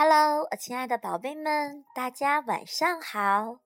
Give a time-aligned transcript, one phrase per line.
[0.00, 3.58] Hello，我亲爱的宝贝们，大家晚上好。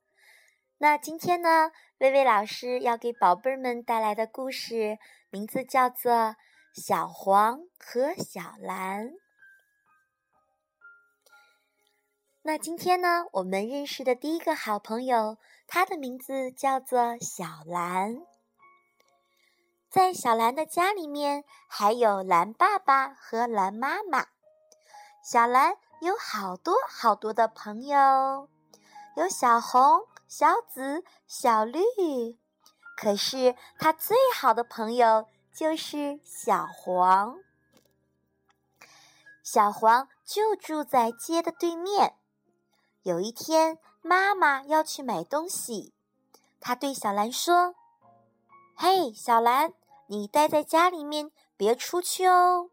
[0.78, 4.98] 那今天呢，薇薇老师要给宝贝们带来的故事
[5.28, 6.10] 名字叫做
[6.72, 9.08] 《小黄和小蓝》。
[12.40, 15.36] 那今天呢，我们认识的第一个好朋友，
[15.66, 18.16] 他的名字叫做小蓝。
[19.90, 24.28] 在小蓝的家里面，还有蓝爸爸和蓝妈妈。
[25.22, 28.48] 小蓝有好多好多的朋友，
[29.14, 31.80] 有小红、小紫、小绿。
[32.96, 37.38] 可是他最好的朋友就是小黄。
[39.44, 42.16] 小黄就住在街的对面。
[43.04, 45.94] 有一天，妈妈要去买东西，
[46.58, 47.76] 她对小蓝说
[48.74, 49.72] ：“嘿，小蓝，
[50.08, 52.70] 你待在家里面，别出去哦。”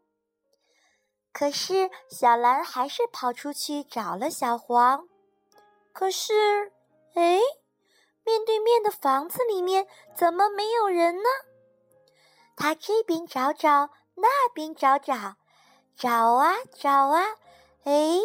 [1.32, 5.08] 可是小蓝还是跑出去找了小黄。
[5.92, 6.72] 可是，
[7.14, 7.40] 哎，
[8.24, 11.28] 面对面的房子里面怎么没有人呢？
[12.56, 15.36] 他这边找找，那边找找，
[15.96, 17.24] 找啊找啊，
[17.84, 18.18] 哎，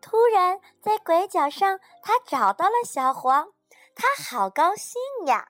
[0.00, 3.52] 突然在拐角上，他找到了小黄，
[3.94, 5.48] 他好高兴呀！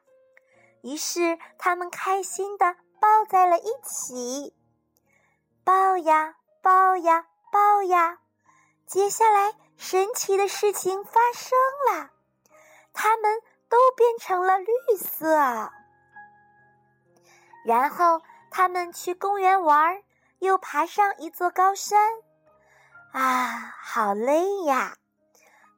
[0.82, 4.54] 于是他们开心的抱在了一起，
[5.64, 6.36] 抱呀。
[6.66, 8.18] 抱呀抱呀！
[8.88, 11.56] 接下来神奇的事情发生
[11.92, 12.10] 了，
[12.92, 15.70] 它们都变成了绿色。
[17.64, 20.02] 然后他们去公园玩，
[20.40, 22.00] 又爬上一座高山。
[23.12, 24.96] 啊，好累呀！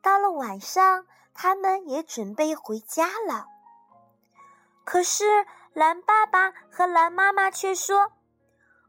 [0.00, 3.46] 到了晚上，他们也准备回家了。
[4.86, 5.44] 可是
[5.74, 8.10] 蓝爸爸和蓝妈妈却说。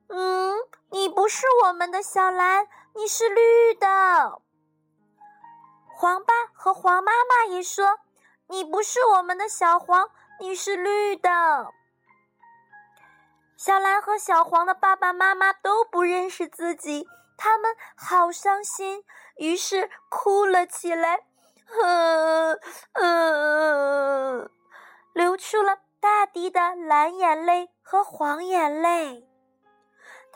[0.09, 0.57] 嗯，
[0.89, 4.41] 你不是我们的小蓝，你是绿的。
[5.87, 7.99] 黄爸和黄妈妈也说，
[8.47, 10.09] 你不是我们的小黄，
[10.39, 11.71] 你是绿的。
[13.55, 19.03] 小蓝和小黄的爸爸妈妈都不认识自己，他们好伤心，
[19.37, 21.19] 于是哭了起来，
[21.83, 22.59] 嗯
[22.93, 24.49] 嗯，
[25.13, 29.28] 流出了大滴的蓝眼泪和黄眼泪。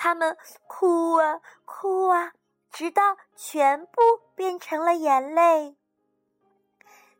[0.03, 0.37] 他们
[0.67, 2.33] 哭啊哭啊，
[2.69, 4.01] 直到全部
[4.35, 5.77] 变成了眼泪。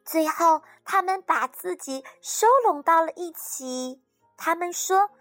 [0.04, 4.04] 最后，他们把自己收拢到了一起。
[4.36, 5.12] 他们说：“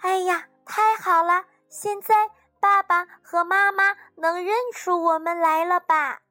[0.00, 1.44] 哎呀，太好了！
[1.68, 6.22] 现在爸爸和妈妈能认出我们来了吧？”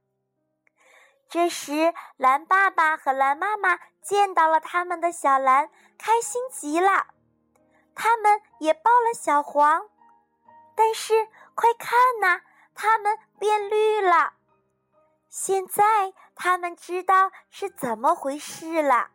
[1.30, 7.06] 这时，蓝爸爸和蓝妈妈见到了他们的小蓝，开心极了。
[7.94, 9.89] 他们也抱了小黄。
[10.82, 11.92] 但是，快看
[12.22, 12.40] 呐，
[12.74, 14.32] 它们变绿了。
[15.28, 19.10] 现在他们知道是怎么回事了。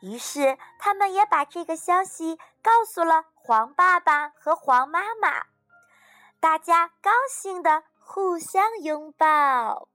[0.00, 5.44] 于是，他们也把这个消息告诉了黄爸爸和黄妈妈。
[6.40, 9.86] 大家高兴的互相拥抱。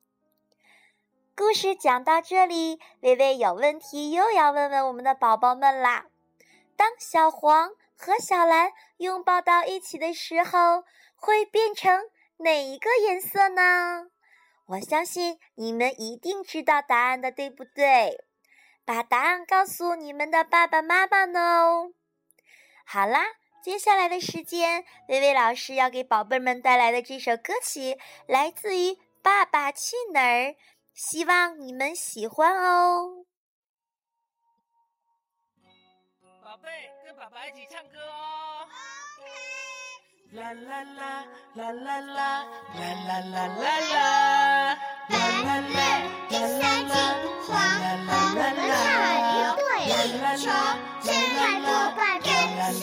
[1.35, 6.05] 故事讲到这里，微微有问题又要问问我们的宝宝们啦。
[6.77, 7.71] 当小黄。
[8.01, 10.85] 和小蓝拥抱到一起的时候，
[11.17, 12.05] 会变成
[12.37, 14.07] 哪一个颜色呢？
[14.67, 18.17] 我相信你们一定知道答案的，对不对？
[18.85, 21.91] 把答案告诉你们的爸爸妈妈呢。
[22.85, 23.25] 好啦，
[23.61, 30.51] 接下来的时间，微微老师要给宝贝们带来的这首歌曲来自于《爸爸去哪儿》，
[30.93, 33.25] 希望你们喜欢哦。
[36.61, 38.67] 贝，跟爸爸一起唱歌哦。
[39.19, 39.27] OK
[40.31, 41.25] 啦啦啦
[41.55, 42.19] 啦啦啦
[42.75, 43.97] 啦啦啦啦，啦啦。
[45.09, 46.93] 啦啦啦啦，
[47.47, 47.51] 黄
[48.05, 48.57] 红蓝绿
[49.33, 49.91] 一对一
[50.37, 50.47] 双，
[51.01, 51.67] 现在多
[51.97, 52.27] 半根
[52.73, 52.81] 上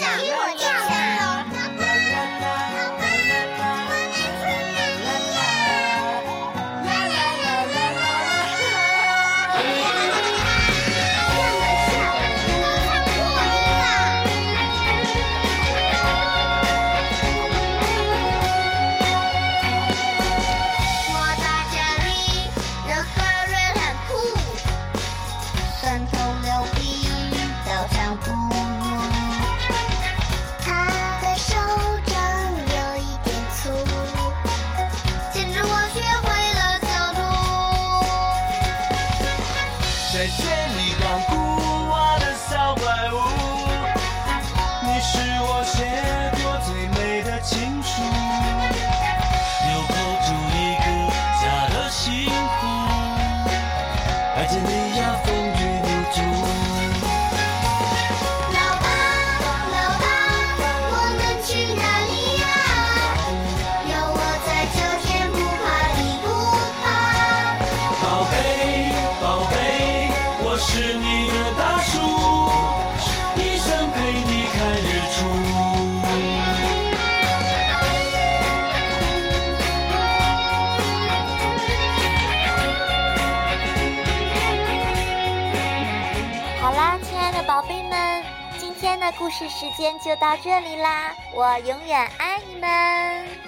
[54.66, 56.96] 你呀风雨无阻。
[87.42, 88.24] 宝贝们，
[88.59, 91.15] 今天的故事时间就到这里啦！
[91.34, 93.46] 我永远爱你们。